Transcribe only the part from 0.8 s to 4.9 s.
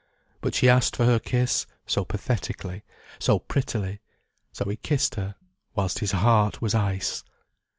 for her kiss, so pathetically, so prettily. So he